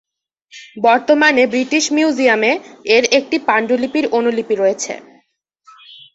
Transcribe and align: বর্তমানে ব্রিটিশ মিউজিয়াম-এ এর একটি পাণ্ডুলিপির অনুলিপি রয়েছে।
বর্তমানে 0.77 1.43
ব্রিটিশ 1.53 1.83
মিউজিয়াম-এ 1.95 2.53
এর 2.95 3.03
একটি 3.17 3.37
পাণ্ডুলিপির 3.47 4.05
অনুলিপি 4.17 4.55
রয়েছে। 4.55 4.93